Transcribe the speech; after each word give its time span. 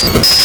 Jesus. 0.00 0.39